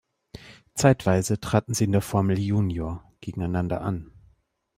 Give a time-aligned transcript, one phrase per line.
[0.73, 4.11] Zeitweise traten sie in der Formel Junior gegeneinander an.